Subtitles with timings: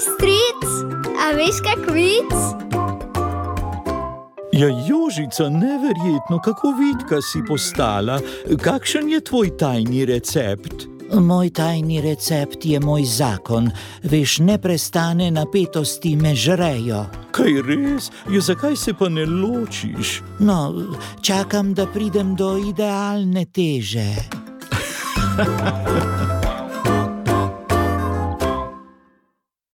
[0.00, 0.64] stric,
[1.20, 2.32] a veš kak vic?
[4.52, 8.20] Ja, Jožica, neverjetno, kako vidka si postala.
[8.62, 10.88] Kakšen je tvoj tajni recept?
[11.14, 13.70] Moj tajni recept je moj zakon.
[14.02, 17.04] Veš, neprestane napetosti me žrejo.
[17.30, 18.10] Kaj res?
[18.30, 20.20] Ja, zakaj se pa ne ločiš?
[20.38, 20.74] No,
[21.22, 24.10] čakam, da pridem do idealne teže.
[25.36, 26.29] Ha ha ha.